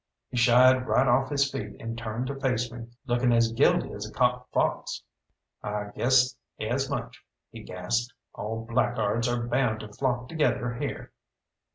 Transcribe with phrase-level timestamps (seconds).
[0.31, 4.09] He shied right off his feet and turned to face me, looking as guilty as
[4.09, 5.03] a caught fox.
[5.61, 11.11] "I guessed as much," he gasped; "all blackguards are bound to flock together here."